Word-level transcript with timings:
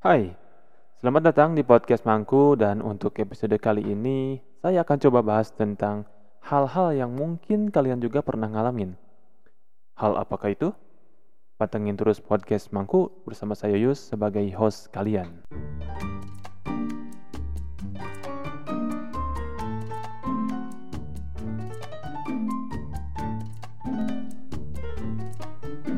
Hai, 0.00 0.32
selamat 0.96 1.28
datang 1.28 1.52
di 1.52 1.60
podcast 1.60 2.08
Mangku 2.08 2.56
dan 2.56 2.80
untuk 2.80 3.20
episode 3.20 3.52
kali 3.60 3.84
ini 3.84 4.40
saya 4.64 4.80
akan 4.80 4.96
coba 4.96 5.20
bahas 5.20 5.52
tentang 5.52 6.08
hal-hal 6.40 6.96
yang 6.96 7.12
mungkin 7.12 7.68
kalian 7.68 8.00
juga 8.00 8.24
pernah 8.24 8.48
ngalamin. 8.48 8.96
Hal 10.00 10.16
apakah 10.16 10.56
itu? 10.56 10.72
Pantengin 11.60 12.00
terus 12.00 12.16
podcast 12.16 12.72
Mangku 12.72 13.12
bersama 13.28 13.52
saya 13.52 13.76
Yus 13.76 14.00
sebagai 14.00 14.40
host 14.56 14.88
kalian. 14.88 15.44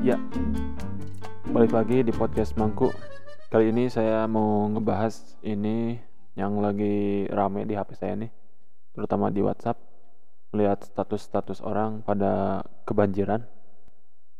Ya, 0.02 0.18
balik 1.54 1.70
lagi 1.70 2.02
di 2.02 2.10
podcast 2.10 2.58
Mangku 2.58 2.90
Kali 3.52 3.68
ini 3.68 3.84
saya 3.92 4.24
mau 4.24 4.64
ngebahas 4.64 5.36
ini 5.44 6.00
yang 6.40 6.64
lagi 6.64 7.28
rame 7.28 7.68
di 7.68 7.76
HP 7.76 8.00
saya 8.00 8.16
nih, 8.16 8.32
terutama 8.96 9.28
di 9.28 9.44
WhatsApp. 9.44 9.76
Melihat 10.56 10.88
status-status 10.88 11.60
orang 11.60 12.00
pada 12.00 12.64
kebanjiran. 12.88 13.44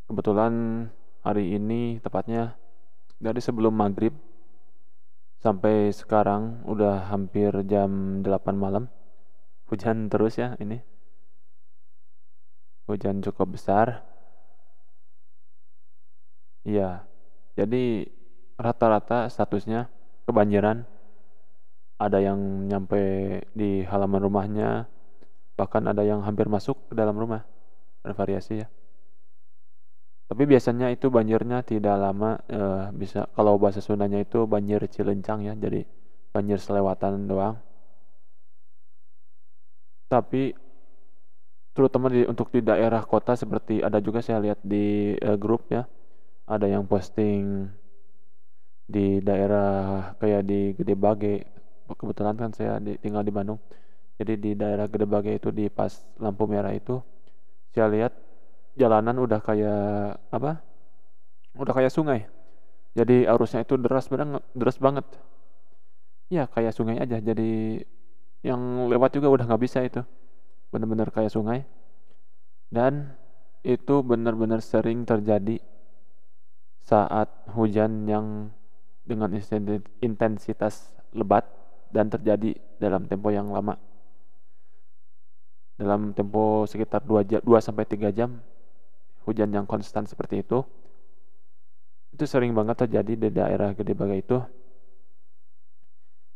Kebetulan 0.09 0.89
hari 1.21 1.53
ini 1.53 2.01
tepatnya 2.01 2.57
dari 3.21 3.37
sebelum 3.45 3.77
maghrib 3.77 4.17
sampai 5.45 5.93
sekarang 5.93 6.65
udah 6.65 7.13
hampir 7.13 7.53
jam 7.69 8.25
8 8.25 8.57
malam. 8.57 8.89
Hujan 9.69 10.09
terus 10.09 10.41
ya 10.41 10.57
ini. 10.57 10.81
Hujan 12.89 13.21
cukup 13.21 13.61
besar. 13.61 14.09
Iya. 16.65 17.05
Jadi 17.61 18.09
rata-rata 18.59 19.29
statusnya 19.29 19.89
kebanjiran. 20.27 20.85
Ada 22.03 22.19
yang 22.19 22.67
nyampe 22.67 22.99
di 23.55 23.87
halaman 23.87 24.27
rumahnya 24.27 24.91
bahkan 25.55 25.87
ada 25.87 26.03
yang 26.03 26.25
hampir 26.27 26.51
masuk 26.51 26.91
ke 26.91 26.95
dalam 26.99 27.15
rumah. 27.15 27.47
Bervariasi 28.03 28.55
ya. 28.59 28.69
Tapi 30.33 30.49
biasanya 30.49 30.89
itu 30.89 31.13
banjirnya 31.13 31.61
tidak 31.61 31.93
lama 32.01 32.41
eh, 32.49 32.89
bisa 32.97 33.29
kalau 33.37 33.61
bahasa 33.61 33.85
Sundanya 33.85 34.17
itu 34.17 34.49
banjir 34.49 34.81
cilencang 34.89 35.45
ya 35.45 35.53
jadi 35.53 35.85
banjir 36.33 36.57
selewatan 36.57 37.29
doang. 37.29 37.61
Tapi 40.09 40.57
terutama 41.77 42.09
di, 42.09 42.25
untuk 42.25 42.49
di 42.49 42.65
daerah 42.65 43.05
kota 43.05 43.37
seperti 43.37 43.85
ada 43.85 44.01
juga 44.01 44.25
saya 44.25 44.41
lihat 44.41 44.61
di 44.65 45.13
eh, 45.17 45.37
grup 45.37 45.69
ya 45.69 45.85
ada 46.49 46.65
yang 46.65 46.89
posting 46.89 47.69
di 48.87 49.23
daerah 49.23 50.13
kayak 50.19 50.43
di 50.47 50.61
Gede 50.77 50.95
Bage. 50.99 51.35
Kebetulan 51.93 52.35
kan 52.41 52.51
saya 52.57 52.81
di, 52.81 52.97
tinggal 52.99 53.23
di 53.23 53.33
Bandung. 53.33 53.61
Jadi 54.17 54.39
di 54.39 54.51
daerah 54.55 54.87
Gede 54.87 55.07
Bage 55.09 55.33
itu 55.37 55.49
di 55.51 55.69
pas 55.73 55.93
lampu 56.21 56.47
merah 56.47 56.73
itu 56.73 57.01
saya 57.73 57.89
lihat 57.89 58.13
jalanan 58.77 59.17
udah 59.21 59.41
kayak 59.41 60.21
apa? 60.29 60.61
Udah 61.57 61.75
kayak 61.75 61.93
sungai. 61.93 62.29
Jadi 62.93 63.25
arusnya 63.25 63.65
itu 63.65 63.81
deras 63.81 64.09
banget 64.13 64.45
deras 64.53 64.77
banget. 64.77 65.05
Ya 66.29 66.49
kayak 66.49 66.77
sungai 66.77 67.01
aja. 67.01 67.21
Jadi 67.21 67.81
yang 68.45 68.89
lewat 68.89 69.17
juga 69.17 69.33
udah 69.33 69.45
nggak 69.49 69.63
bisa 69.63 69.81
itu. 69.85 70.05
Bener-bener 70.73 71.09
kayak 71.09 71.33
sungai. 71.33 71.65
Dan 72.73 73.17
itu 73.63 74.03
benar-benar 74.03 74.59
sering 74.65 75.05
terjadi 75.05 75.61
saat 76.83 77.31
hujan 77.55 78.11
yang 78.11 78.51
dengan 79.03 79.35
intensitas 80.01 80.95
lebat 81.13 81.45
dan 81.93 82.09
terjadi 82.09 82.57
dalam 82.81 83.05
tempo 83.05 83.29
yang 83.29 83.53
lama. 83.53 83.77
Dalam 85.77 86.15
tempo 86.15 86.65
sekitar 86.65 87.03
2 87.05 87.27
jam, 87.27 87.41
2 87.43 87.59
sampai 87.59 87.85
3 87.85 88.15
jam 88.15 88.39
hujan 89.27 89.51
yang 89.51 89.67
konstan 89.67 90.07
seperti 90.07 90.43
itu 90.43 90.63
itu 92.13 92.25
sering 92.29 92.53
banget 92.53 92.85
terjadi 92.87 93.13
di 93.17 93.29
daerah 93.33 93.73
Gede 93.73 93.97
Bage 93.97 94.17
itu. 94.21 94.39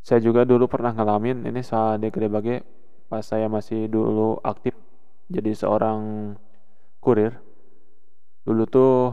Saya 0.01 0.23
juga 0.23 0.41
dulu 0.41 0.65
pernah 0.65 0.89
ngalamin 0.95 1.45
ini 1.45 1.61
soal 1.61 2.01
di 2.01 2.09
Gede 2.09 2.29
Bage 2.31 2.55
pas 3.07 3.23
saya 3.23 3.47
masih 3.47 3.87
dulu 3.87 4.41
aktif 4.41 4.73
jadi 5.29 5.53
seorang 5.53 6.33
kurir. 6.99 7.37
Dulu 8.47 8.63
tuh 8.65 9.11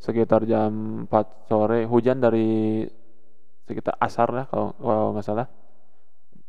sekitar 0.00 0.48
jam 0.48 1.04
4 1.06 1.46
sore. 1.46 1.84
Hujan 1.84 2.18
dari 2.24 2.88
sekitar 3.68 3.94
asar 4.00 4.32
lah 4.32 4.44
kalau 4.48 4.74
kalau 4.80 5.04
nggak 5.14 5.26
salah. 5.28 5.46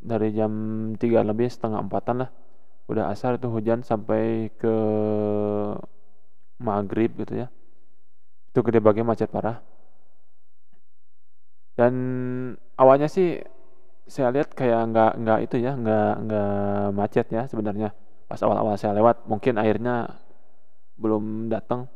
Dari 0.02 0.34
jam 0.34 0.52
3 0.98 1.22
lebih 1.30 1.46
setengah 1.52 1.78
empatan 1.84 2.26
lah. 2.26 2.30
Udah 2.90 3.12
asar 3.12 3.38
itu 3.38 3.46
hujan 3.46 3.86
sampai 3.86 4.50
ke 4.58 4.74
maghrib 6.58 7.14
gitu 7.22 7.46
ya. 7.46 7.48
Itu 8.50 8.66
gede 8.66 8.82
bagian 8.82 9.06
macet 9.06 9.30
parah. 9.30 9.62
Dan 11.78 11.94
awalnya 12.76 13.08
sih 13.08 13.40
saya 14.04 14.28
lihat 14.34 14.52
kayak 14.52 14.92
nggak 14.92 15.12
nggak 15.24 15.38
itu 15.46 15.56
ya 15.62 15.72
nggak 15.78 16.14
nggak 16.26 16.52
macet 16.92 17.26
ya 17.30 17.46
sebenarnya. 17.46 17.94
Pas 18.26 18.40
awal-awal 18.42 18.74
saya 18.80 18.96
lewat 18.98 19.28
mungkin 19.30 19.56
airnya 19.60 20.08
belum 20.98 21.48
datang 21.48 21.88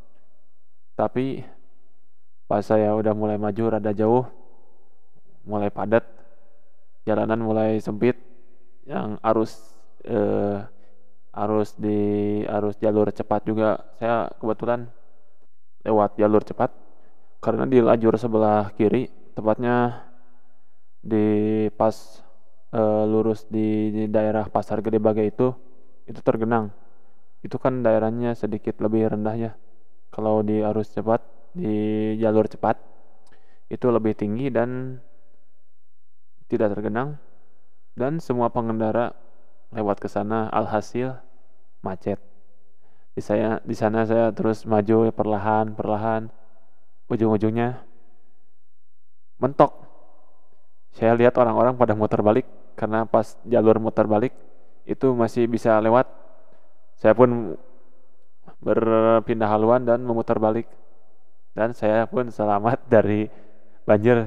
tapi 0.96 1.44
pas 2.48 2.64
saya 2.64 2.96
udah 2.96 3.12
mulai 3.12 3.36
maju 3.36 3.78
rada 3.78 3.92
jauh 3.92 4.24
mulai 5.46 5.70
padat 5.70 6.02
jalanan 7.06 7.38
mulai 7.38 7.78
sempit 7.78 8.18
yang 8.86 9.18
arus 9.22 9.54
eh, 10.02 10.58
arus 11.36 11.76
di 11.76 12.00
arus 12.48 12.80
jalur 12.80 13.12
cepat 13.12 13.44
juga 13.44 13.78
saya 14.00 14.32
kebetulan 14.40 14.88
lewat 15.86 16.18
jalur 16.18 16.42
cepat. 16.42 16.74
Karena 17.38 17.68
di 17.68 17.78
lajur 17.78 18.18
sebelah 18.18 18.74
kiri 18.74 19.06
tepatnya 19.36 20.02
di 20.98 21.68
pas 21.78 21.94
eh, 22.74 23.04
lurus 23.06 23.46
di, 23.46 23.94
di 23.94 24.04
daerah 24.10 24.50
pasar 24.50 24.82
gede 24.82 24.98
bagai 24.98 25.30
itu 25.30 25.54
itu 26.10 26.18
tergenang. 26.24 26.74
Itu 27.44 27.62
kan 27.62 27.86
daerahnya 27.86 28.34
sedikit 28.34 28.82
lebih 28.82 29.14
rendah 29.14 29.36
ya 29.38 29.52
kalau 30.16 30.40
di 30.40 30.64
arus 30.64 30.96
cepat 30.96 31.20
di 31.52 32.16
jalur 32.16 32.48
cepat 32.48 32.80
itu 33.68 33.84
lebih 33.92 34.16
tinggi 34.16 34.48
dan 34.48 34.96
tidak 36.48 36.72
tergenang 36.72 37.20
dan 37.92 38.16
semua 38.16 38.48
pengendara 38.48 39.12
lewat 39.76 40.00
ke 40.00 40.08
sana 40.08 40.48
alhasil 40.48 41.20
macet. 41.84 42.16
Di 43.12 43.20
saya 43.20 43.60
di 43.60 43.76
sana 43.76 44.08
saya 44.08 44.32
terus 44.32 44.64
maju 44.64 45.12
perlahan 45.12 45.76
perlahan 45.76 46.32
ujung-ujungnya 47.12 47.84
mentok. 49.36 49.84
Saya 50.96 51.12
lihat 51.12 51.36
orang-orang 51.36 51.76
pada 51.76 51.92
muter 51.92 52.24
balik 52.24 52.48
karena 52.72 53.04
pas 53.04 53.36
jalur 53.44 53.76
muter 53.76 54.08
balik 54.08 54.32
itu 54.88 55.12
masih 55.12 55.44
bisa 55.44 55.76
lewat. 55.76 56.08
Saya 56.96 57.12
pun 57.12 57.60
berpindah 58.60 59.48
haluan 59.48 59.84
dan 59.84 60.02
memutar 60.04 60.40
balik. 60.40 60.68
Dan 61.56 61.72
saya 61.72 62.04
pun 62.08 62.28
selamat 62.28 62.84
dari 62.94 63.28
banjir. 63.88 64.26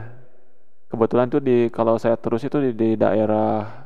Kebetulan 0.89 1.29
tuh 1.29 1.41
di 1.41 1.69
kalau 1.69 2.01
saya 2.01 2.17
terus 2.17 2.41
itu 2.41 2.57
di, 2.57 2.71
di 2.73 2.89
daerah 2.97 3.85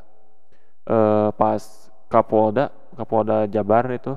eh, 0.88 1.28
pas 1.36 1.60
Kapolda 2.08 2.72
Kapolda 2.96 3.44
Jabar 3.44 3.84
itu 3.92 4.16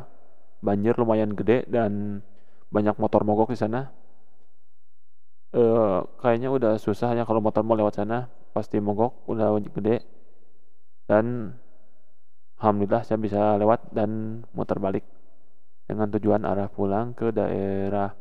banjir 0.63 0.95
lumayan 0.95 1.35
gede 1.35 1.67
dan 1.67 2.23
banyak 2.71 2.95
motor 2.95 3.27
mogok 3.27 3.51
di 3.51 3.59
sana. 3.59 3.91
Eh, 5.51 5.99
kayaknya 6.23 6.47
udah 6.51 6.73
susah 6.79 7.11
ya 7.15 7.23
kalau 7.27 7.43
motor 7.43 7.63
mau 7.67 7.75
lewat 7.75 7.99
sana 7.99 8.31
pasti 8.55 8.79
mogok 8.79 9.27
udah 9.27 9.51
gede. 9.59 10.03
Dan 11.07 11.51
alhamdulillah 12.59 13.03
saya 13.03 13.19
bisa 13.19 13.59
lewat 13.59 13.91
dan 13.91 14.41
muter 14.55 14.79
balik 14.79 15.16
dengan 15.87 16.11
tujuan 16.11 16.43
arah 16.43 16.67
pulang 16.67 17.15
ke 17.15 17.31
daerah. 17.31 18.11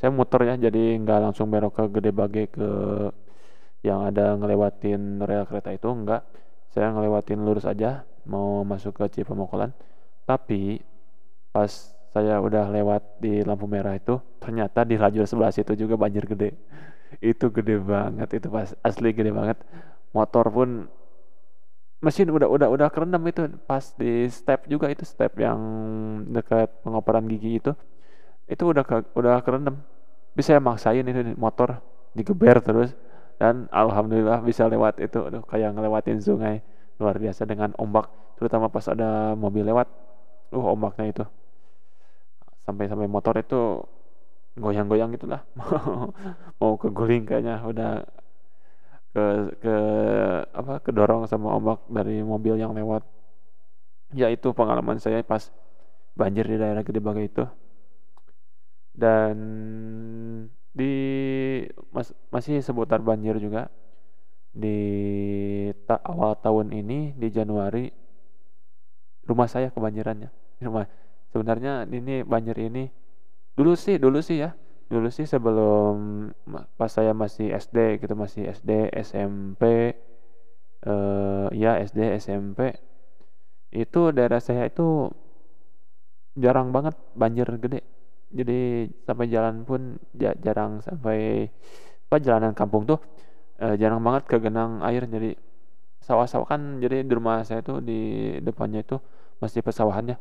Saya 0.00 0.10
muter 0.10 0.48
ya 0.48 0.58
jadi 0.58 0.98
nggak 0.98 1.20
langsung 1.30 1.52
belok 1.52 1.78
ke 1.78 1.84
Gede 2.00 2.10
Bage 2.10 2.44
ke 2.50 2.68
yang 3.86 4.08
ada 4.08 4.34
ngelewatin 4.34 5.22
rel 5.22 5.44
kereta 5.46 5.74
itu 5.74 5.90
enggak 5.90 6.22
saya 6.70 6.94
ngelewatin 6.94 7.42
lurus 7.42 7.66
aja 7.66 8.06
mau 8.30 8.62
masuk 8.62 8.94
ke 8.94 9.10
Cipemokolan 9.10 9.74
tapi 10.22 10.78
pas 11.50 11.68
saya 12.12 12.38
udah 12.38 12.68
lewat 12.68 13.24
di 13.24 13.40
lampu 13.40 13.64
merah 13.64 13.96
itu 13.96 14.20
ternyata 14.36 14.84
di 14.84 15.00
lajur 15.00 15.24
sebelah 15.24 15.48
situ 15.48 15.72
juga 15.72 15.96
banjir 15.96 16.28
gede. 16.28 16.52
Itu 17.24 17.48
gede 17.48 17.80
banget 17.80 18.36
itu 18.36 18.52
pas 18.52 18.76
asli 18.84 19.16
gede 19.16 19.32
banget. 19.32 19.56
Motor 20.12 20.52
pun 20.52 20.68
mesin 22.02 22.28
udah 22.34 22.50
udah 22.50 22.68
udah 22.68 22.88
kerendam 22.90 23.22
itu. 23.30 23.46
Pas 23.64 23.94
di 23.94 24.26
step 24.28 24.66
juga 24.66 24.90
itu 24.90 25.06
step 25.06 25.38
yang 25.38 25.58
dekat 26.28 26.68
pengoperan 26.82 27.24
gigi 27.30 27.62
itu 27.62 27.72
itu 28.50 28.62
udah 28.66 28.84
ke, 28.84 29.06
udah 29.14 29.40
kerendam. 29.46 29.80
Bisa 30.34 30.58
maksain 30.58 31.06
itu 31.06 31.22
motor 31.38 31.78
digeber 32.12 32.58
terus. 32.60 32.92
Dan 33.38 33.66
alhamdulillah 33.72 34.42
bisa 34.44 34.66
lewat 34.66 35.02
itu 35.02 35.22
aduh 35.22 35.46
kayak 35.46 35.72
ngelewatin 35.78 36.18
sungai. 36.18 36.60
Luar 36.98 37.16
biasa 37.16 37.46
dengan 37.46 37.72
ombak 37.78 38.10
terutama 38.36 38.66
pas 38.68 38.84
ada 38.90 39.38
mobil 39.38 39.62
lewat. 39.62 39.86
Uh 40.52 40.66
ombaknya 40.68 41.06
itu. 41.08 41.24
Sampai 42.66 42.90
sampai 42.90 43.08
motor 43.08 43.38
itu 43.38 43.86
goyang-goyang 44.58 45.14
gitulah. 45.16 45.46
Mau 46.60 46.76
keguling 46.76 47.24
kayaknya 47.24 47.62
udah 47.64 48.04
ke 49.12 49.24
ke 49.60 49.76
apa 50.52 50.80
kedorong 50.80 51.28
sama 51.28 51.52
ombak 51.56 51.84
dari 51.88 52.24
mobil 52.24 52.56
yang 52.56 52.72
lewat. 52.72 53.04
Ya 54.12 54.28
itu 54.28 54.52
pengalaman 54.52 55.00
saya 55.00 55.24
pas 55.24 55.48
banjir 56.16 56.44
di 56.48 56.56
daerah 56.60 56.84
Gede 56.84 57.00
Bagai 57.00 57.24
itu. 57.28 57.44
Dan 58.92 59.36
di 60.72 60.92
mas, 61.92 62.12
masih 62.32 62.60
seputar 62.64 63.00
banjir 63.00 63.36
juga. 63.40 63.68
Di 64.52 64.76
ta 65.88 65.96
awal 66.04 66.36
tahun 66.36 66.76
ini 66.76 67.16
di 67.16 67.28
Januari 67.32 67.88
rumah 69.24 69.48
saya 69.48 69.72
kebanjirannya. 69.72 70.28
Rumah 70.60 70.84
sebenarnya 71.32 71.88
ini 71.88 72.20
banjir 72.20 72.56
ini 72.60 72.92
dulu 73.56 73.72
sih 73.76 73.96
dulu 73.96 74.20
sih 74.20 74.44
ya 74.44 74.52
dulu 74.92 75.08
sih 75.08 75.24
sebelum 75.24 75.94
pas 76.76 76.90
saya 76.92 77.12
masih 77.16 77.48
SD 77.56 77.76
gitu 78.04 78.14
masih 78.22 78.42
SD 78.52 78.92
SMP 78.92 79.62
eh 80.82 81.46
ya 81.62 81.80
SD 81.80 81.98
SMP 82.20 82.60
itu 83.72 84.00
daerah 84.16 84.40
saya 84.42 84.68
itu 84.68 85.08
jarang 86.36 86.68
banget 86.76 86.94
banjir 87.16 87.48
gede. 87.56 87.80
Jadi 88.32 88.88
sampai 89.04 89.26
jalan 89.28 89.64
pun 89.68 89.80
jarang 90.16 90.80
sampai 90.84 91.48
apa 92.08 92.16
jalanan 92.20 92.52
kampung 92.52 92.84
tuh 92.84 93.00
uh, 93.64 93.74
jarang 93.80 94.00
banget 94.04 94.28
kegenang 94.28 94.80
air. 94.84 95.04
Jadi 95.08 95.36
sawah-sawah 96.04 96.48
kan 96.48 96.60
jadi 96.82 97.04
di 97.04 97.12
rumah 97.12 97.44
saya 97.48 97.60
tuh 97.64 97.80
di 97.80 98.00
depannya 98.44 98.84
itu 98.84 98.96
masih 99.40 99.60
pesawahannya 99.64 100.16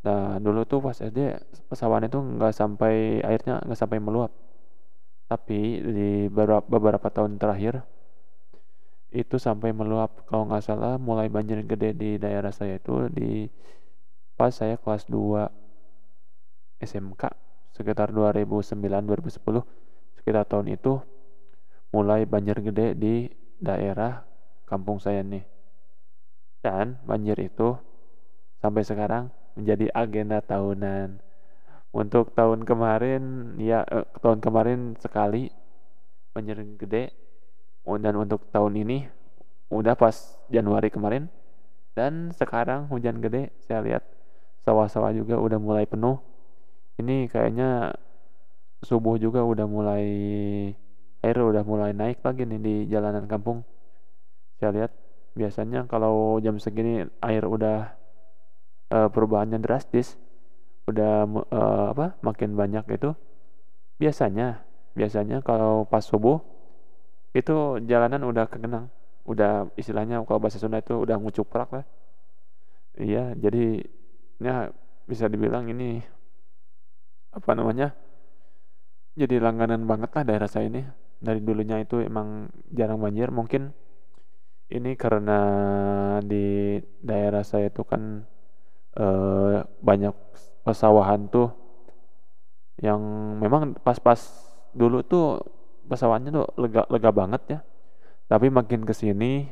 nah 0.00 0.40
dulu 0.40 0.64
tuh 0.64 0.80
pas 0.80 0.96
SD 0.96 1.36
pesawahan 1.68 2.08
itu 2.08 2.16
nggak 2.16 2.56
sampai 2.56 3.20
airnya 3.20 3.60
nggak 3.64 3.80
sampai 3.80 4.00
meluap. 4.00 4.32
Tapi 5.30 5.60
di 5.84 6.10
beberapa, 6.26 6.66
beberapa 6.66 7.06
tahun 7.12 7.38
terakhir 7.38 7.84
itu 9.14 9.36
sampai 9.38 9.70
meluap. 9.70 10.26
Kalau 10.26 10.48
nggak 10.48 10.64
salah 10.64 10.96
mulai 10.96 11.28
banjir 11.30 11.62
gede 11.66 11.94
di 11.94 12.10
daerah 12.16 12.50
saya 12.50 12.78
itu 12.80 13.06
di 13.12 13.46
pas 14.34 14.50
saya 14.56 14.80
kelas 14.80 15.04
2 15.06 16.80
SMK 16.80 17.22
sekitar 17.76 18.08
2009-2010 18.10 19.36
sekitar 20.16 20.44
tahun 20.48 20.72
itu 20.74 20.96
mulai 21.92 22.24
banjir 22.24 22.56
gede 22.64 22.96
di 22.96 23.28
daerah 23.60 24.24
kampung 24.64 25.02
saya 25.02 25.20
nih. 25.20 25.44
Dan 26.60 27.00
banjir 27.04 27.36
itu 27.40 27.76
sampai 28.60 28.84
sekarang 28.84 29.32
menjadi 29.54 29.86
agenda 29.94 30.38
tahunan. 30.44 31.22
Untuk 31.90 32.34
tahun 32.38 32.62
kemarin 32.62 33.54
ya 33.58 33.82
eh, 33.82 34.06
tahun 34.22 34.38
kemarin 34.38 34.94
sekali 34.98 35.50
banjir 36.34 36.58
gede. 36.78 37.14
Dan 37.90 38.14
untuk 38.14 38.46
tahun 38.54 38.86
ini 38.86 39.10
udah 39.74 39.98
pas 39.98 40.14
Januari 40.46 40.92
kemarin. 40.92 41.26
Dan 41.96 42.30
sekarang 42.30 42.86
hujan 42.86 43.18
gede 43.18 43.50
saya 43.66 43.82
lihat 43.82 44.06
sawah-sawah 44.62 45.10
juga 45.10 45.40
udah 45.42 45.58
mulai 45.58 45.90
penuh. 45.90 46.22
Ini 47.02 47.26
kayaknya 47.26 47.96
subuh 48.80 49.20
juga 49.20 49.42
udah 49.42 49.66
mulai 49.66 50.06
air 51.20 51.36
udah 51.36 51.64
mulai 51.64 51.92
naik 51.92 52.24
lagi 52.24 52.48
nih 52.48 52.60
di 52.60 52.74
jalanan 52.88 53.28
kampung. 53.28 53.64
Saya 54.56 54.72
lihat 54.72 54.92
biasanya 55.36 55.84
kalau 55.88 56.40
jam 56.40 56.56
segini 56.56 57.04
air 57.20 57.44
udah 57.44 57.99
uh, 58.90 59.08
perubahannya 59.08 59.62
drastis 59.62 60.18
udah 60.86 61.24
uh, 61.50 61.86
apa 61.94 62.18
makin 62.20 62.58
banyak 62.58 62.84
itu 62.90 63.14
biasanya 64.02 64.66
biasanya 64.98 65.40
kalau 65.40 65.86
pas 65.86 66.02
subuh 66.02 66.42
itu 67.30 67.78
jalanan 67.86 68.26
udah 68.26 68.50
kegenang 68.50 68.90
udah 69.30 69.70
istilahnya 69.78 70.18
kalau 70.26 70.42
bahasa 70.42 70.58
Sunda 70.58 70.82
itu 70.82 70.96
udah 70.96 71.14
ngucuprak 71.20 71.70
lah. 71.70 71.84
Iya 72.98 73.38
jadi 73.38 73.86
ya 74.42 74.74
bisa 75.06 75.30
dibilang 75.30 75.70
ini 75.70 76.02
apa 77.30 77.50
namanya 77.54 77.94
jadi 79.14 79.38
langganan 79.38 79.86
banget 79.86 80.10
lah 80.16 80.24
daerah 80.26 80.48
saya 80.50 80.66
ini. 80.66 80.82
Dari 81.20 81.44
dulunya 81.44 81.76
itu 81.76 82.00
emang 82.00 82.48
jarang 82.72 82.96
banjir 82.96 83.28
mungkin 83.28 83.76
ini 84.72 84.96
karena 84.96 85.38
di 86.24 86.80
daerah 87.04 87.44
saya 87.44 87.68
itu 87.68 87.84
kan 87.84 88.24
eh, 88.96 89.62
banyak 89.82 90.14
pesawahan 90.64 91.28
tuh 91.30 91.50
yang 92.80 93.00
memang 93.38 93.76
pas-pas 93.84 94.18
dulu 94.72 95.04
tuh 95.04 95.42
pesawahannya 95.86 96.30
tuh 96.32 96.46
lega 96.56 96.86
lega 96.88 97.10
banget 97.12 97.42
ya 97.46 97.60
tapi 98.30 98.48
makin 98.48 98.86
ke 98.86 98.94
sini 98.94 99.50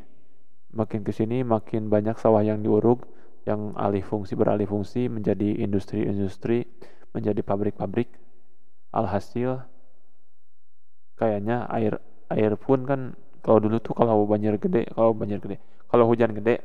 makin 0.73 1.03
ke 1.03 1.13
sini 1.13 1.43
makin 1.43 1.91
banyak 1.91 2.17
sawah 2.17 2.41
yang 2.41 2.63
diuruk 2.63 3.05
yang 3.49 3.73
alih 3.81 4.05
fungsi 4.05 4.37
beralih 4.37 4.69
fungsi 4.69 5.09
menjadi 5.09 5.65
industri-industri, 5.65 6.69
menjadi 7.17 7.41
pabrik-pabrik. 7.41 8.13
Alhasil 8.93 9.65
kayaknya 11.17 11.65
air 11.73 11.97
air 12.29 12.53
pun 12.61 12.85
kan 12.85 13.01
kalau 13.41 13.61
dulu 13.65 13.81
tuh 13.81 13.97
kalau 13.97 14.29
banjir 14.29 14.61
gede, 14.61 14.89
kalau 14.93 15.17
banjir 15.17 15.41
gede, 15.41 15.57
kalau 15.89 16.05
hujan 16.05 16.37
gede 16.37 16.61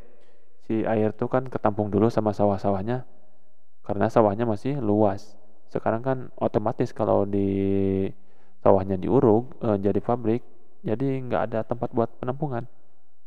si 0.67 0.83
air 0.87 1.11
tuh 1.15 1.27
kan 1.33 1.43
ketampung 1.47 1.87
dulu 1.93 2.07
sama 2.11 2.31
sawah-sawahnya 2.35 3.03
karena 3.87 4.07
sawahnya 4.07 4.45
masih 4.47 4.79
luas. 4.79 5.35
Sekarang 5.73 6.01
kan 6.07 6.17
otomatis 6.39 6.89
kalau 6.95 7.25
di 7.27 7.47
sawahnya 8.63 8.95
diuruk 8.95 9.43
e, 9.59 9.67
jadi 9.85 9.99
pabrik, 9.99 10.41
jadi 10.87 11.07
nggak 11.27 11.41
ada 11.51 11.59
tempat 11.67 11.89
buat 11.91 12.09
penampungan. 12.19 12.63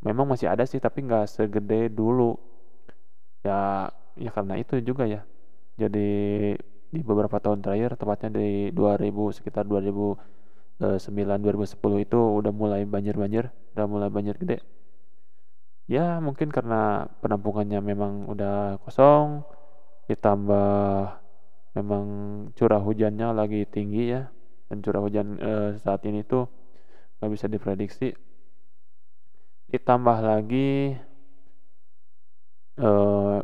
Memang 0.04 0.26
masih 0.32 0.48
ada 0.52 0.64
sih 0.64 0.80
tapi 0.80 1.04
nggak 1.06 1.26
segede 1.28 1.92
dulu 1.92 2.36
ya 3.46 3.88
ya 4.16 4.30
karena 4.34 4.54
itu 4.58 4.80
juga 4.82 5.04
ya 5.06 5.22
jadi 5.78 6.08
di 6.92 7.00
beberapa 7.04 7.36
tahun 7.38 7.60
terakhir 7.64 7.90
tepatnya 8.00 8.30
di 8.38 8.72
2000 8.72 9.30
sekitar 9.36 9.64
2009 9.68 11.38
2010 11.44 12.06
itu 12.06 12.18
udah 12.18 12.52
mulai 12.54 12.82
banjir-banjir 12.88 13.44
udah 13.76 13.86
mulai 13.86 14.08
banjir 14.10 14.34
gede 14.40 14.58
ya 15.86 16.18
mungkin 16.18 16.50
karena 16.50 17.06
penampungannya 17.22 17.78
memang 17.78 18.26
udah 18.26 18.82
kosong 18.82 19.46
ditambah 20.06 21.22
memang 21.76 22.04
curah 22.56 22.82
hujannya 22.82 23.28
lagi 23.34 23.66
tinggi 23.68 24.14
ya. 24.14 24.30
Dan 24.66 24.82
curah 24.82 24.98
hujan 24.98 25.38
eh, 25.38 25.70
saat 25.78 26.02
ini 26.10 26.26
tuh 26.26 26.50
nggak 27.18 27.30
bisa 27.30 27.46
diprediksi. 27.46 28.10
Ditambah 29.66 30.18
lagi 30.22 30.94
uh, 32.78 33.42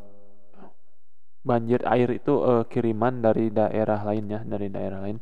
banjir 1.42 1.82
air 1.82 2.14
itu 2.14 2.38
uh, 2.38 2.62
kiriman 2.70 3.18
dari 3.18 3.50
daerah 3.50 4.00
lainnya 4.06 4.46
dari 4.46 4.70
daerah 4.70 5.02
lain. 5.02 5.18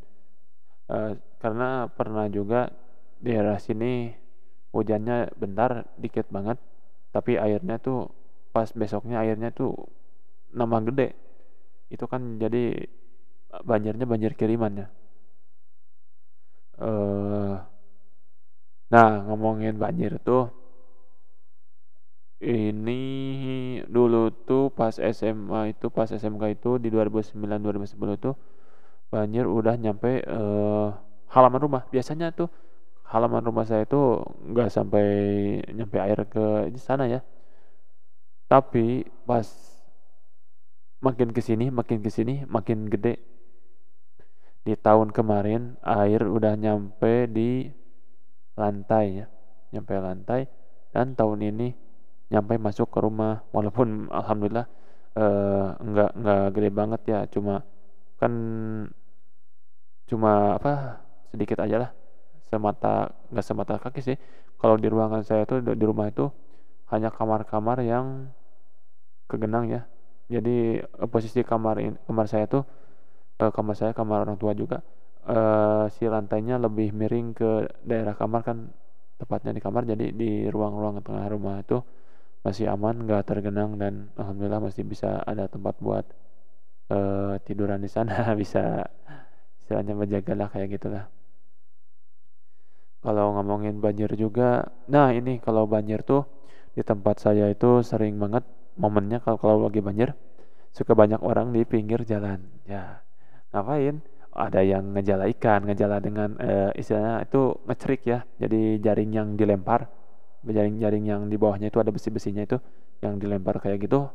Uh, 0.90 1.16
karena 1.40 1.88
pernah 1.88 2.28
juga 2.28 2.68
daerah 3.16 3.56
sini 3.56 4.12
hujannya 4.76 5.32
bentar 5.40 5.88
dikit 5.96 6.28
banget 6.28 6.60
tapi 7.14 7.38
airnya 7.38 7.76
tuh 7.82 8.10
pas 8.54 8.70
besoknya 8.74 9.22
airnya 9.22 9.50
tuh 9.54 9.74
nambah 10.54 10.90
gede. 10.90 11.08
Itu 11.90 12.06
kan 12.10 12.38
jadi 12.42 12.86
banjirnya 13.66 14.06
banjir 14.06 14.32
kirimannya 14.38 15.00
uh, 16.80 17.54
nah 18.90 19.10
ngomongin 19.28 19.78
banjir 19.78 20.18
tuh 20.26 20.50
ini 22.40 23.02
dulu 23.84 24.32
tuh 24.48 24.72
pas 24.72 24.96
SMA 24.96 25.76
itu 25.76 25.92
pas 25.92 26.08
SMK 26.08 26.42
itu 26.56 26.70
di 26.80 26.88
2009 26.88 27.36
2010 27.36 28.24
tuh 28.24 28.34
banjir 29.12 29.44
udah 29.44 29.76
nyampe 29.76 30.24
uh, 30.24 30.88
halaman 31.28 31.60
rumah. 31.60 31.82
Biasanya 31.92 32.32
tuh 32.32 32.48
halaman 33.10 33.42
rumah 33.42 33.66
saya 33.66 33.82
itu 33.82 34.22
nggak 34.54 34.70
sampai 34.70 35.06
nyampe 35.74 35.98
air 35.98 36.18
ke 36.30 36.70
sana 36.78 37.10
ya. 37.10 37.20
Tapi 38.46 39.06
pas 39.26 39.46
makin 41.02 41.34
ke 41.34 41.42
sini 41.42 41.74
makin 41.74 41.98
ke 42.06 42.10
sini 42.10 42.46
makin 42.46 42.86
gede. 42.86 43.18
Di 44.62 44.78
tahun 44.78 45.10
kemarin 45.10 45.74
air 45.82 46.22
udah 46.22 46.54
nyampe 46.54 47.26
di 47.26 47.66
lantai 48.54 49.06
ya 49.22 49.26
nyampe 49.74 49.92
lantai. 49.98 50.46
Dan 50.94 51.14
tahun 51.18 51.50
ini 51.50 51.68
nyampe 52.30 52.58
masuk 52.62 52.94
ke 52.94 52.98
rumah. 53.02 53.42
Walaupun 53.50 54.06
alhamdulillah 54.22 54.66
uh, 55.18 55.66
nggak 55.82 56.10
nggak 56.14 56.42
gede 56.54 56.70
banget 56.70 57.00
ya. 57.10 57.18
Cuma 57.26 57.66
kan 58.22 58.32
cuma 60.06 60.58
apa 60.58 61.02
sedikit 61.30 61.62
aja 61.62 61.86
lah 61.86 61.90
semata 62.50 63.14
nggak 63.30 63.46
semata 63.46 63.74
kaki 63.78 64.00
sih. 64.02 64.16
Kalau 64.60 64.76
di 64.76 64.90
ruangan 64.90 65.22
saya 65.24 65.46
tuh 65.48 65.62
di 65.62 65.84
rumah 65.86 66.10
itu 66.10 66.28
hanya 66.90 67.08
kamar-kamar 67.14 67.80
yang 67.86 68.28
kegenang 69.30 69.70
ya. 69.70 69.82
Jadi 70.26 70.82
eh, 70.82 71.08
posisi 71.08 71.40
kamar 71.46 71.76
in, 71.80 71.94
kamar 72.06 72.26
saya 72.26 72.46
tuh 72.50 72.62
uh, 73.42 73.50
kamar 73.54 73.74
saya 73.78 73.92
kamar 73.94 74.26
orang 74.26 74.38
tua 74.38 74.52
juga 74.54 74.82
uh, 75.26 75.86
si 75.90 76.06
lantainya 76.06 76.58
lebih 76.58 76.94
miring 76.94 77.34
ke 77.34 77.50
daerah 77.86 78.14
kamar 78.18 78.42
kan 78.42 78.58
tepatnya 79.16 79.54
di 79.54 79.62
kamar. 79.62 79.86
Jadi 79.86 80.12
di 80.12 80.50
ruang-ruang 80.50 81.00
tengah 81.02 81.26
rumah 81.30 81.62
itu 81.62 81.78
masih 82.42 82.72
aman 82.72 83.04
nggak 83.06 83.22
tergenang 83.28 83.76
dan 83.78 84.10
alhamdulillah 84.16 84.64
masih 84.64 84.82
bisa 84.82 85.20
ada 85.24 85.44
tempat 85.46 85.76
buat 85.78 86.06
uh, 86.90 87.38
tiduran 87.46 87.80
di 87.80 87.90
sana. 87.90 88.26
Bisa 88.40 88.86
istilahnya 89.62 89.94
menjaga 89.94 90.34
lah 90.34 90.48
kayak 90.50 90.80
gitulah 90.80 91.19
kalau 93.00 93.36
ngomongin 93.36 93.80
banjir 93.80 94.12
juga 94.16 94.68
nah 94.88 95.12
ini 95.12 95.40
kalau 95.40 95.64
banjir 95.64 96.04
tuh 96.04 96.28
di 96.76 96.82
tempat 96.86 97.18
saya 97.18 97.50
itu 97.50 97.82
sering 97.82 98.16
banget 98.20 98.46
momennya 98.78 99.20
kalau 99.20 99.38
kalau 99.40 99.56
lagi 99.66 99.82
banjir 99.82 100.14
suka 100.70 100.94
banyak 100.94 101.18
orang 101.20 101.50
di 101.50 101.66
pinggir 101.66 102.02
jalan. 102.06 102.46
Ya 102.66 103.02
ngapain? 103.50 104.02
Ada 104.30 104.62
yang 104.62 104.94
ngejala 104.94 105.26
ikan 105.36 105.66
ngejala 105.66 105.98
dengan 105.98 106.38
uh, 106.38 106.70
istilahnya 106.78 107.26
itu 107.26 107.58
ngecerik 107.66 108.02
ya. 108.06 108.18
Jadi 108.38 108.78
jaring 108.78 109.10
yang 109.10 109.28
dilempar 109.34 109.90
jaring-jaring 110.40 111.04
yang 111.04 111.22
di 111.28 111.36
bawahnya 111.36 111.68
itu 111.68 111.84
ada 111.84 111.92
besi-besinya 111.92 112.40
itu 112.40 112.56
yang 113.04 113.20
dilempar 113.20 113.60
kayak 113.60 113.84
gitu 113.84 114.08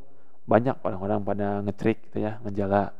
banyak 0.49 0.73
orang-orang 0.81 1.21
pada 1.21 1.47
ngecerik 1.61 2.09
gitu 2.09 2.23
ya 2.23 2.39
ngejala. 2.41 2.95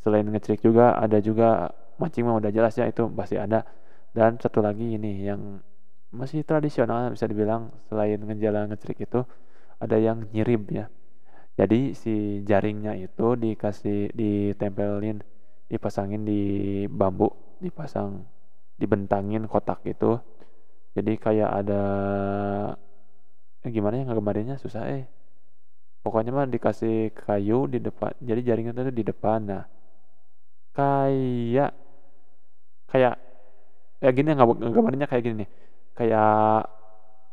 Selain 0.00 0.24
ngecerik 0.24 0.64
juga 0.64 0.96
ada 0.96 1.20
juga 1.20 1.70
mancing 2.00 2.24
mah 2.24 2.40
udah 2.40 2.50
jelas 2.50 2.72
ya 2.80 2.88
itu 2.88 3.04
pasti 3.12 3.36
ada 3.36 3.68
dan 4.10 4.38
satu 4.42 4.58
lagi 4.58 4.98
ini 4.98 5.22
yang 5.22 5.62
masih 6.10 6.42
tradisional 6.42 7.14
bisa 7.14 7.30
dibilang 7.30 7.70
selain 7.86 8.18
ngejala 8.18 8.66
ngecerik 8.66 9.06
itu 9.06 9.22
ada 9.78 9.96
yang 9.96 10.26
nyirib 10.34 10.66
ya. 10.74 10.90
Jadi 11.54 11.94
si 11.94 12.42
jaringnya 12.42 12.98
itu 12.98 13.38
dikasih 13.38 14.10
ditempelin 14.16 15.22
dipasangin 15.70 16.26
di 16.26 16.42
bambu 16.90 17.30
dipasang 17.62 18.26
dibentangin 18.74 19.46
kotak 19.46 19.86
itu. 19.86 20.18
Jadi 20.96 21.14
kayak 21.14 21.50
ada 21.62 21.82
eh, 23.62 23.70
gimana 23.70 24.02
ya 24.02 24.04
ngegambarinnya 24.10 24.58
susah 24.58 24.90
eh. 24.90 25.06
Pokoknya 26.02 26.32
mah 26.32 26.48
dikasih 26.48 27.12
kayu 27.12 27.68
di 27.70 27.78
depan 27.78 28.10
jadi 28.18 28.40
jaringan 28.42 28.74
itu 28.74 28.90
di 28.90 29.04
depan. 29.06 29.40
Nah 29.46 29.64
kayak 30.74 31.70
kayak 32.90 33.29
ya 34.00 34.10
gini 34.16 34.32
gambarnya 34.36 35.06
kayak 35.10 35.22
gini 35.24 35.36
nih. 35.44 35.50
Kayak 35.96 36.32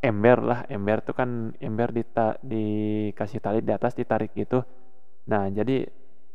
ember 0.03 0.37
lah 0.45 0.59
ember 0.69 0.97
tuh 1.01 1.15
kan 1.17 1.29
ember 1.57 1.89
di 1.95 2.03
dikasih 2.43 3.39
tali 3.41 3.59
di 3.65 3.71
atas 3.73 3.97
ditarik 3.97 4.31
gitu. 4.37 4.61
Nah 5.31 5.49
jadi 5.49 5.87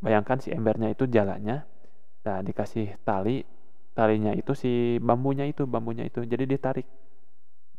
bayangkan 0.02 0.38
si 0.42 0.50
embernya 0.50 0.90
itu 0.92 1.06
jalannya 1.06 1.62
nah 2.22 2.38
dikasih 2.38 3.02
tali 3.02 3.42
talinya 3.98 4.30
itu 4.34 4.54
si 4.54 4.98
bambunya 5.02 5.44
itu 5.46 5.66
bambunya 5.68 6.04
itu 6.06 6.24
jadi 6.26 6.44
ditarik. 6.48 6.86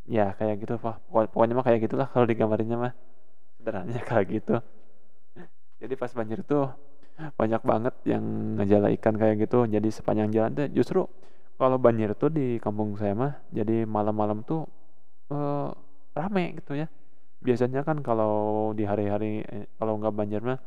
Ya 0.07 0.35
kayak 0.35 0.67
gitu 0.67 0.75
Pak 0.79 0.99
pokoknya 1.31 1.53
mah 1.55 1.65
kayak 1.67 1.79
gitulah 1.87 2.07
kalau 2.11 2.25
digambarinnya 2.27 2.77
mah. 2.79 2.93
Sederhananya 3.59 4.03
kayak 4.09 4.25
gitu. 4.31 4.55
Jadi 5.81 5.93
pas 5.99 6.11
banjir 6.15 6.39
tuh 6.47 6.71
banyak 7.37 7.61
banget 7.61 7.95
yang 8.07 8.23
ngejala 8.59 8.87
ikan 8.99 9.15
kayak 9.19 9.47
gitu. 9.47 9.67
Jadi 9.67 9.89
sepanjang 9.91 10.29
jalan 10.33 10.51
tuh 10.55 10.67
justru 10.71 11.01
kalau 11.57 11.77
banjir 11.77 12.11
tuh 12.17 12.33
di 12.33 12.57
kampung 12.57 12.97
saya 12.97 13.13
mah 13.13 13.33
jadi 13.53 13.85
malam-malam 13.85 14.41
tuh 14.43 14.65
uh, 15.29 15.69
rame 16.17 16.57
gitu 16.59 16.77
ya. 16.77 16.87
Biasanya 17.43 17.83
kan 17.83 17.99
kalau 17.99 18.71
di 18.71 18.83
hari-hari 18.87 19.43
eh, 19.43 19.67
kalau 19.77 19.99
nggak 19.99 20.15
banjir 20.15 20.41
mah 20.41 20.59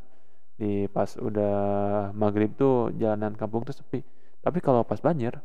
di 0.57 0.89
pas 0.89 1.09
udah 1.17 1.55
maghrib 2.13 2.53
tuh 2.57 2.93
jalanan 2.95 3.33
kampung 3.35 3.65
tuh 3.67 3.75
sepi. 3.75 4.01
Tapi 4.41 4.59
kalau 4.63 4.85
pas 4.87 4.99
banjir 5.01 5.35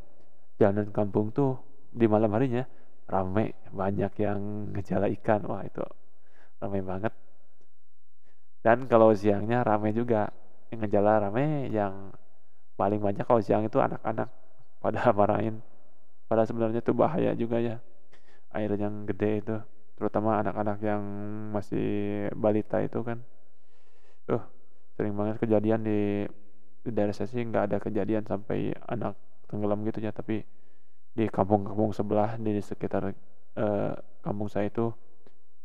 jalanan 0.61 0.89
kampung 0.93 1.33
tuh 1.33 1.59
di 1.93 2.05
malam 2.09 2.31
harinya 2.33 2.63
rame 3.09 3.57
banyak 3.73 4.13
yang 4.21 4.39
ngejala 4.73 5.09
ikan. 5.21 5.41
Wah 5.49 5.65
itu 5.65 5.83
rame 6.61 6.79
banget. 6.85 7.13
Dan 8.63 8.87
kalau 8.87 9.11
siangnya 9.11 9.59
rame 9.65 9.91
juga 9.91 10.31
yang 10.71 10.79
ngejala 10.87 11.29
rame 11.29 11.67
yang 11.67 12.15
paling 12.79 12.97
banyak 12.97 13.27
kalau 13.27 13.43
siang 13.43 13.67
itu 13.67 13.77
anak-anak 13.77 14.42
pada 14.83 15.15
marahin 15.15 15.63
pada 16.27 16.43
sebenarnya 16.43 16.81
itu 16.83 16.91
bahaya 16.97 17.31
juga 17.37 17.61
ya. 17.61 17.77
Air 18.53 18.73
yang 18.73 19.05
gede 19.05 19.31
itu 19.45 19.55
terutama 19.93 20.41
anak-anak 20.41 20.81
yang 20.81 21.01
masih 21.53 22.27
balita 22.33 22.81
itu 22.81 22.99
kan. 23.05 23.21
Tuh 24.25 24.41
sering 24.97 25.13
banget 25.13 25.37
kejadian 25.41 25.85
di, 25.85 26.25
di 26.81 26.89
daerah 26.89 27.13
saya 27.13 27.29
sih 27.29 27.45
nggak 27.45 27.63
ada 27.69 27.77
kejadian 27.77 28.25
sampai 28.25 28.73
anak 28.89 29.13
tenggelam 29.45 29.85
gitu 29.85 30.01
ya. 30.01 30.09
Tapi 30.09 30.41
di 31.13 31.25
kampung-kampung 31.29 31.93
sebelah 31.93 32.41
di 32.41 32.57
sekitar 32.57 33.13
uh, 33.13 33.93
kampung 34.25 34.49
saya 34.49 34.73
itu 34.73 34.89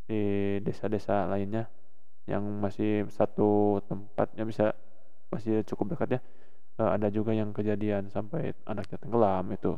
di 0.09 0.57
desa-desa 0.65 1.29
lainnya 1.29 1.69
yang 2.29 2.45
masih 2.61 3.09
satu 3.09 3.81
tempatnya 3.89 4.45
bisa 4.45 4.77
masih 5.33 5.65
cukup 5.65 5.97
dekat 5.97 6.09
ya 6.17 6.21
uh, 6.79 6.91
ada 6.95 7.11
juga 7.11 7.35
yang 7.35 7.51
kejadian 7.51 8.09
sampai 8.09 8.55
anaknya 8.65 8.97
tenggelam 9.03 9.45
itu. 9.53 9.77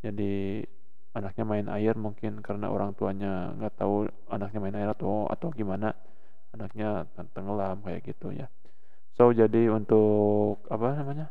Jadi 0.00 0.62
anaknya 1.16 1.44
main 1.48 1.66
air 1.72 1.94
mungkin 1.98 2.40
karena 2.44 2.70
orang 2.70 2.92
tuanya 2.94 3.56
nggak 3.56 3.74
tahu 3.80 4.06
anaknya 4.30 4.58
main 4.62 4.76
air 4.78 4.90
atau 4.94 5.26
atau 5.28 5.50
gimana. 5.52 5.92
Anaknya 6.54 7.04
tenggelam 7.34 7.84
kayak 7.84 8.06
gitu 8.06 8.32
ya. 8.32 8.48
So 9.18 9.32
jadi 9.34 9.68
untuk 9.72 10.64
apa 10.72 10.96
namanya? 10.96 11.28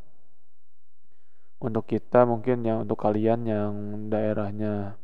Untuk 1.63 1.87
kita 1.87 2.27
mungkin 2.27 2.61
yang 2.67 2.83
untuk 2.85 2.99
kalian 2.99 3.47
yang 3.47 3.73
daerahnya 4.11 4.99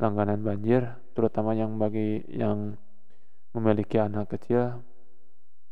langganan 0.00 0.40
banjir 0.40 0.82
terutama 1.12 1.52
yang 1.52 1.76
bagi 1.76 2.24
yang 2.32 2.74
memiliki 3.52 4.00
anak 4.00 4.32
kecil 4.32 4.80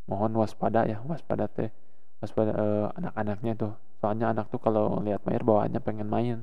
mohon 0.04 0.36
waspada 0.36 0.84
ya 0.84 1.00
waspada 1.02 1.48
teh 1.48 1.72
waspada 2.20 2.52
eh, 2.54 2.86
anak-anaknya 3.00 3.52
tuh. 3.56 3.72
Soalnya 4.00 4.32
anak 4.32 4.48
tuh 4.52 4.60
kalau 4.60 5.00
lihat 5.04 5.24
air 5.28 5.44
bawaannya 5.44 5.80
pengen 5.80 6.08
main. 6.08 6.38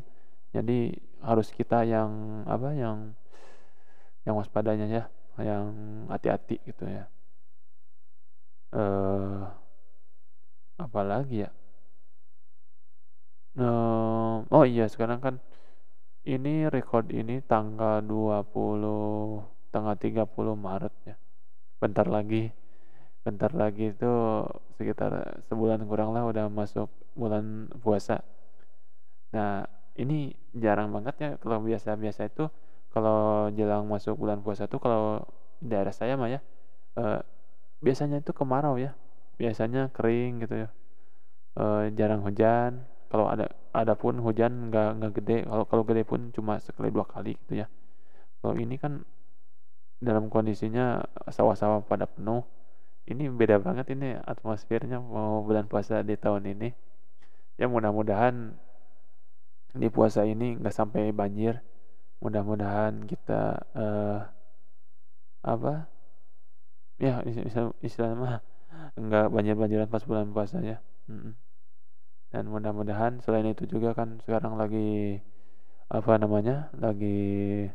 Jadi 0.53 0.93
harus 1.22 1.50
kita 1.53 1.86
yang 1.86 2.43
apa 2.46 2.74
yang 2.74 3.13
yang 4.25 4.36
waspadanya 4.38 4.86
ya 4.89 5.03
yang 5.41 5.65
hati-hati 6.10 6.57
gitu 6.65 6.86
ya. 6.86 7.05
Eh 8.74 9.41
apalagi 10.77 11.46
ya? 11.46 11.50
Eh 13.57 14.38
oh 14.50 14.65
iya 14.65 14.86
sekarang 14.89 15.19
kan 15.22 15.36
ini 16.27 16.67
record 16.67 17.10
ini 17.13 17.39
tanggal 17.46 18.03
20 18.03 19.74
tanggal 19.74 19.96
30 19.96 20.57
Maret 20.57 20.93
ya. 21.10 21.15
Bentar 21.81 22.07
lagi 22.10 22.50
bentar 23.27 23.51
lagi 23.62 23.91
itu 23.93 24.12
sekitar 24.79 25.12
sebulan 25.51 25.84
kurang 25.89 26.10
lah 26.15 26.24
udah 26.31 26.46
masuk 26.60 26.88
bulan 27.19 27.67
puasa. 27.84 28.24
Nah 29.36 29.67
ini 30.00 30.31
jarang 30.63 30.89
banget 30.96 31.15
ya 31.24 31.29
kalau 31.41 31.60
biasa-biasa 31.67 32.22
itu 32.31 32.46
kalau 32.93 33.51
jelang 33.57 33.84
masuk 33.93 34.15
bulan 34.22 34.39
puasa 34.46 34.63
tuh 34.72 34.79
kalau 34.79 35.03
daerah 35.60 35.91
saya 35.91 36.13
mah 36.22 36.29
ya 36.31 36.39
eh, 37.01 37.22
biasanya 37.86 38.17
itu 38.24 38.31
kemarau 38.39 38.75
ya. 38.86 38.91
Biasanya 39.41 39.81
kering 39.96 40.31
gitu 40.46 40.55
ya. 40.67 40.69
Eh, 41.62 41.84
jarang 42.00 42.22
hujan. 42.27 42.86
Kalau 43.12 43.27
ada 43.34 43.48
ada 43.75 43.93
pun 44.01 44.15
hujan 44.25 44.72
nggak 44.72 44.89
nggak 45.01 45.13
gede. 45.22 45.38
Kalau 45.50 45.65
kalau 45.69 45.84
gede 45.89 46.03
pun 46.07 46.22
cuma 46.36 46.53
sekali 46.63 46.89
dua 46.96 47.05
kali 47.07 47.34
gitu 47.48 47.53
ya. 47.63 47.67
Kalau 48.41 48.55
ini 48.60 48.75
kan 48.79 49.03
dalam 49.98 50.29
kondisinya 50.29 51.01
sawah-sawah 51.29 51.81
pada 51.86 52.05
penuh 52.05 52.46
ini 53.08 53.32
beda 53.32 53.64
banget 53.64 53.96
ini 53.96 54.20
atmosfernya 54.20 55.00
mau 55.00 55.42
bulan 55.48 55.66
puasa 55.72 56.04
di 56.04 56.16
tahun 56.20 56.44
ini. 56.54 56.70
Ya 57.58 57.66
mudah-mudahan 57.72 58.54
di 59.74 59.88
puasa 59.88 60.28
ini 60.28 60.60
nggak 60.60 60.76
sampai 60.76 61.16
banjir. 61.16 61.64
Mudah-mudahan 62.20 63.08
kita 63.08 63.42
uh, 63.74 64.20
apa? 65.42 65.88
Ya 67.00 67.24
istilahnya 67.82 68.18
mah 68.18 68.36
nggak 68.98 69.26
banjir-banjiran 69.32 69.88
pas 69.88 70.04
bulan 70.04 70.30
puasa 70.36 70.60
ya. 70.60 70.78
Dan 72.28 72.44
mudah-mudahan 72.52 73.24
selain 73.24 73.48
itu 73.48 73.64
juga 73.66 73.96
kan 73.96 74.20
sekarang 74.28 74.60
lagi 74.60 75.24
apa 75.88 76.20
namanya 76.20 76.68
lagi 76.76 77.72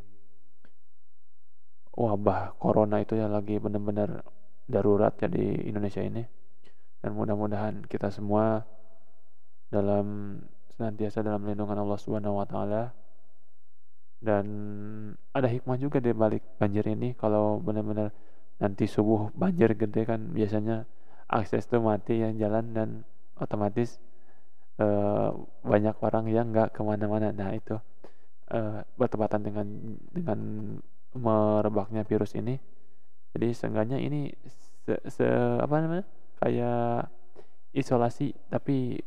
wabah 1.96 2.60
corona 2.60 3.00
itu 3.00 3.16
ya 3.16 3.24
lagi 3.28 3.56
benar-benar 3.56 4.20
darurat 4.72 5.12
ya 5.20 5.28
di 5.28 5.68
Indonesia 5.68 6.00
ini. 6.00 6.24
Dan 7.04 7.12
mudah-mudahan 7.12 7.84
kita 7.84 8.08
semua 8.08 8.64
dalam 9.68 10.38
senantiasa 10.72 11.20
dalam 11.20 11.44
lindungan 11.44 11.76
Allah 11.76 12.00
Subhanahu 12.00 12.40
wa 12.40 12.46
taala. 12.48 12.96
Dan 14.22 14.46
ada 15.36 15.50
hikmah 15.50 15.76
juga 15.76 16.00
di 16.00 16.16
balik 16.16 16.56
banjir 16.56 16.88
ini. 16.88 17.12
Kalau 17.12 17.60
benar-benar 17.60 18.14
nanti 18.56 18.88
subuh 18.88 19.34
banjir 19.36 19.74
gede 19.74 20.06
kan 20.06 20.30
biasanya 20.30 20.86
akses 21.26 21.66
tuh 21.66 21.82
mati 21.82 22.22
yang 22.22 22.38
jalan 22.38 22.70
dan 22.70 22.88
otomatis 23.34 23.98
uh, 24.78 25.34
banyak 25.66 25.96
orang 25.98 26.30
yang 26.30 26.54
nggak 26.54 26.70
ke 26.70 26.80
mana-mana. 26.86 27.34
Nah 27.34 27.50
itu 27.52 27.76
uh, 28.54 28.86
bertepatan 28.94 29.42
dengan 29.42 29.66
dengan 30.14 30.38
merebaknya 31.16 32.06
virus 32.06 32.38
ini. 32.38 32.56
Jadi 33.32 33.48
seenggaknya 33.56 33.98
ini 33.98 34.28
se, 34.86 34.94
se 35.08 35.26
apa 35.58 35.74
namanya 35.78 36.04
kayak 36.42 37.08
isolasi 37.72 38.34
tapi 38.50 38.98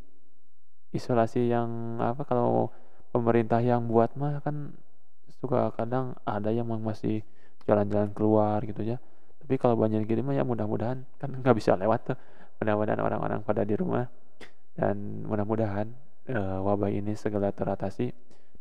isolasi 0.95 1.51
yang 1.51 1.99
apa 1.99 2.23
kalau 2.23 2.71
pemerintah 3.11 3.59
yang 3.59 3.87
buat 3.91 4.15
mah 4.15 4.39
kan 4.39 4.71
suka 5.39 5.75
kadang 5.75 6.15
ada 6.23 6.49
yang 6.49 6.67
masih 6.67 7.21
jalan-jalan 7.67 8.11
keluar 8.15 8.63
gitu 8.63 8.81
ya. 8.81 8.97
Tapi 9.43 9.61
kalau 9.61 9.77
banjir 9.77 10.01
gini 10.07 10.25
mah 10.25 10.33
ya 10.33 10.47
mudah-mudahan 10.47 11.05
kan 11.19 11.29
nggak 11.29 11.55
bisa 11.55 11.75
lewat 11.75 12.13
tuh 12.13 12.17
mudah-mudahan 12.63 13.01
orang-orang 13.03 13.39
pada 13.43 13.67
di 13.67 13.75
rumah. 13.75 14.07
Dan 14.75 15.23
mudah-mudahan 15.23 15.87
uh, 16.31 16.59
wabah 16.59 16.91
ini 16.91 17.15
segala 17.15 17.51
teratasi 17.55 18.11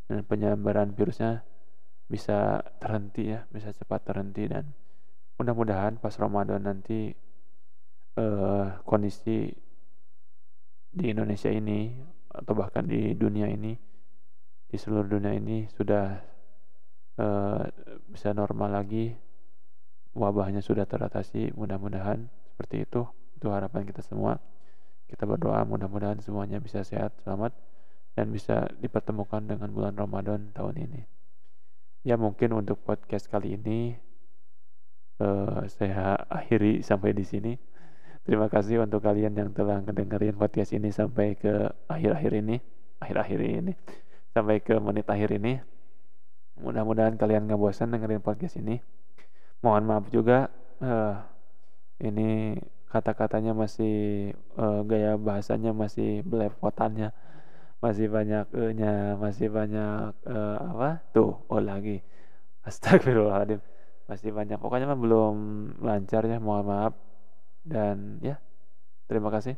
dan 0.07 0.23
penyebaran 0.23 0.93
virusnya 0.95 1.43
bisa 2.05 2.61
terhenti 2.77 3.33
ya 3.33 3.49
bisa 3.49 3.73
cepat 3.73 4.05
terhenti 4.05 4.45
dan 4.45 4.69
mudah-mudahan 5.35 5.99
pas 5.99 6.15
Ramadan 6.15 6.63
nanti 6.63 7.11
uh, 8.15 8.79
kondisi 8.87 9.51
di 10.95 11.05
Indonesia 11.11 11.51
ini 11.51 11.91
atau 12.31 12.55
bahkan 12.55 12.87
di 12.87 13.11
dunia 13.15 13.51
ini 13.51 13.75
di 14.65 14.75
seluruh 14.79 15.07
dunia 15.07 15.35
ini 15.35 15.67
sudah 15.71 16.19
uh, 17.19 17.63
bisa 18.11 18.31
normal 18.31 18.79
lagi 18.83 19.15
wabahnya 20.15 20.63
sudah 20.63 20.87
teratasi 20.87 21.51
mudah-mudahan 21.53 22.31
seperti 22.55 22.87
itu. 22.87 23.03
Itu 23.35 23.51
harapan 23.51 23.83
kita 23.83 23.99
semua. 23.99 24.39
Kita 25.05 25.27
berdoa 25.27 25.61
mudah-mudahan 25.67 26.23
semuanya 26.23 26.57
bisa 26.63 26.81
sehat 26.81 27.13
selamat 27.21 27.51
dan 28.15 28.31
bisa 28.31 28.71
dipertemukan 28.79 29.43
dengan 29.43 29.69
bulan 29.75 29.93
Ramadan 29.93 30.55
tahun 30.55 30.87
ini. 30.87 31.01
Ya 32.07 32.15
mungkin 32.15 32.55
untuk 32.55 32.81
podcast 32.87 33.27
kali 33.27 33.59
ini 33.59 33.99
uh, 35.19 35.63
saya 35.67 36.19
akhiri 36.27 36.83
sampai 36.83 37.15
di 37.15 37.23
sini. 37.23 37.53
Terima 38.25 38.49
kasih 38.49 38.81
untuk 38.81 39.05
kalian 39.05 39.37
yang 39.37 39.53
telah 39.53 39.85
mendengarin 39.85 40.33
podcast 40.33 40.73
ini 40.73 40.89
sampai 40.89 41.37
ke 41.37 41.69
akhir-akhir 41.85 42.41
ini, 42.41 42.57
akhir-akhir 42.97 43.39
ini, 43.61 43.73
sampai 44.33 44.65
ke 44.65 44.73
menit 44.81 45.05
akhir 45.05 45.29
ini. 45.37 45.61
Mudah-mudahan 46.57 47.21
kalian 47.21 47.45
nggak 47.45 47.61
bosan 47.61 47.93
dengerin 47.93 48.25
podcast 48.25 48.57
ini. 48.57 48.81
Mohon 49.61 49.83
maaf 49.85 50.05
juga, 50.09 50.49
uh, 50.81 51.21
ini 52.01 52.57
kata-katanya 52.89 53.53
masih 53.53 54.31
uh, 54.57 54.81
gaya 54.81 55.21
bahasanya 55.21 55.69
masih 55.75 56.25
belepotannya, 56.25 57.13
masih 57.77 58.09
banyak 58.09 58.49
nya, 58.73 59.13
masih 59.21 59.53
banyak 59.53 60.17
uh, 60.25 60.57
apa? 60.73 60.89
Tuh, 61.13 61.45
oh 61.45 61.61
lagi. 61.61 62.01
Astagfirullahaladzim 62.65 63.74
masih 64.05 64.29
banyak. 64.33 64.57
Pokoknya 64.57 64.89
mah 64.89 64.99
belum 64.99 65.35
lancar 65.81 66.25
ya 66.25 66.37
mohon 66.41 66.65
maaf. 66.65 66.93
Dan 67.65 68.21
ya 68.21 68.37
terima 69.09 69.33
kasih. 69.33 69.57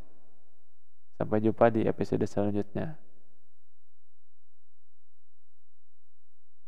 Sampai 1.17 1.41
jumpa 1.41 1.73
di 1.73 1.83
episode 1.87 2.23
selanjutnya 2.29 3.06